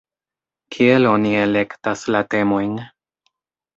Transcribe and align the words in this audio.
Kiel 0.75 1.05
oni 1.11 1.33
elektas 1.43 2.07
la 2.17 2.23
temojn? 2.35 2.73